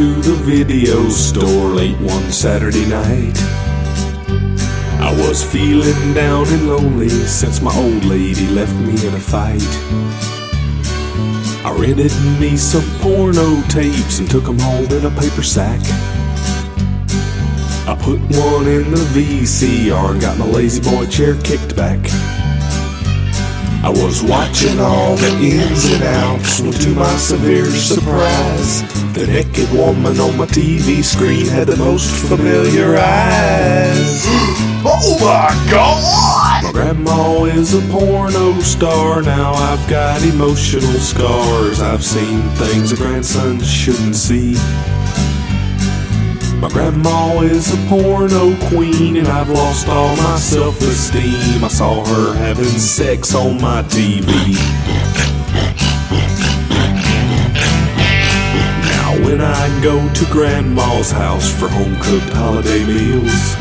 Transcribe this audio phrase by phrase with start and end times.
[0.00, 3.36] to the video store late one Saturday night.
[4.98, 9.60] I was feeling down and lonely since my old lady left me in a fight.
[11.66, 15.80] I rented me some porno tapes and took them home in a paper sack.
[17.86, 22.00] I put one in the VCR and got my La-Z-Boy chair kicked back.
[23.82, 28.82] I was watching all the ins and outs to my severe surprise,
[29.14, 34.26] the naked woman on my TV screen had the most familiar eyes.
[34.82, 36.64] Oh my god!
[36.64, 39.20] My grandma is a porno star.
[39.20, 41.82] Now I've got emotional scars.
[41.82, 44.54] I've seen things a grandson shouldn't see.
[46.60, 51.64] My grandma is a porno queen, and I've lost all my self esteem.
[51.64, 54.28] I saw her having sex on my TV.
[58.84, 63.56] Now, when I go to grandma's house for home cooked holiday meals,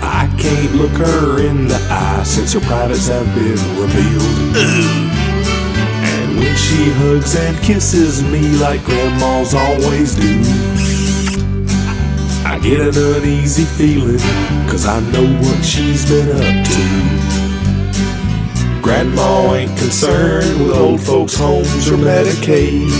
[0.00, 4.56] I can't look her in the eye since her privates have been revealed.
[6.06, 10.85] And when she hugs and kisses me like grandmas always do,
[12.68, 14.18] get an uneasy feeling,
[14.68, 16.82] cause I know what she's been up to.
[18.82, 22.90] Grandma ain't concerned with old folks' homes or Medicaid.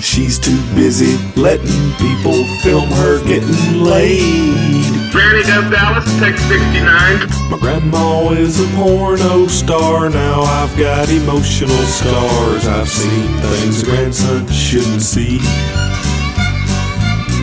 [0.00, 5.10] She's too busy letting people film her getting laid.
[5.10, 7.50] Granny Does Dallas, text 69.
[7.50, 10.08] My grandma is a porno star.
[10.08, 12.68] Now I've got emotional scars.
[12.68, 15.40] I've seen things a grandson shouldn't see.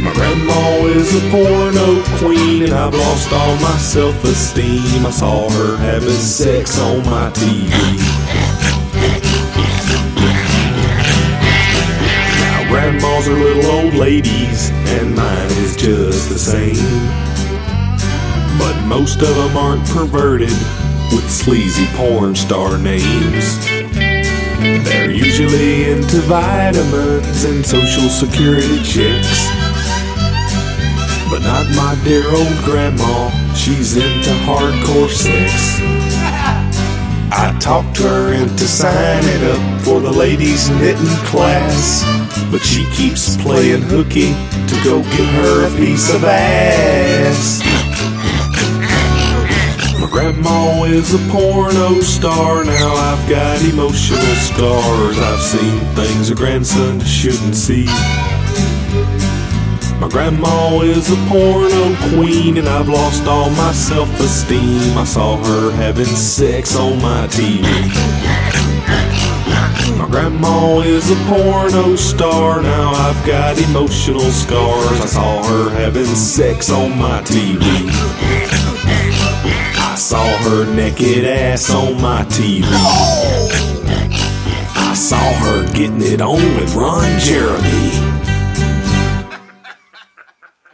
[0.01, 5.05] My grandma is a porno queen, and I've lost all my self esteem.
[5.05, 7.69] I saw her having sex on my TV.
[12.41, 16.75] Now, grandmas are little old ladies, and mine is just the same.
[18.57, 20.49] But most of them aren't perverted
[21.11, 23.67] with sleazy porn star names.
[24.83, 29.70] They're usually into vitamins and social security checks.
[31.31, 35.79] But not my dear old grandma, she's into hardcore sex.
[37.31, 42.03] I talked her into signing up for the ladies' knitting class,
[42.51, 44.33] but she keeps playing hooky
[44.67, 47.61] to go get her a piece of ass.
[50.01, 52.65] My grandma is a porno star.
[52.65, 55.17] Now I've got emotional scars.
[55.17, 57.87] I've seen things a grandson shouldn't see.
[60.01, 64.97] My grandma is a porno queen, and I've lost all my self esteem.
[64.97, 67.61] I saw her having sex on my TV.
[69.99, 72.63] My grandma is a porno star.
[72.63, 75.01] Now I've got emotional scars.
[75.01, 77.61] I saw her having sex on my TV.
[79.77, 82.65] I saw her naked ass on my TV.
[84.75, 88.10] I saw her getting it on with Ron Jeremy.